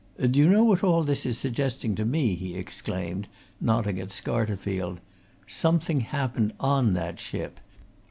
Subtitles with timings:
[0.19, 3.27] "Do you know what all this is suggesting to me?" he exclaimed,
[3.59, 4.97] nodding at Scarterfield.
[5.45, 7.59] "Something happened on that ship!